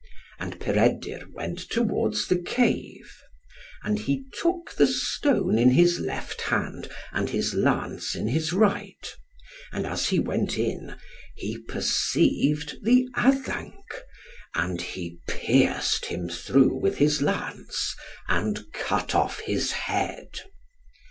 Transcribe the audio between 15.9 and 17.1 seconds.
him through with